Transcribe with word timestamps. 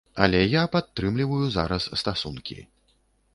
Але 0.25 0.37
я 0.53 0.63
падтрымліваю 0.75 1.51
зараз 1.57 1.87
стасункі. 2.03 2.59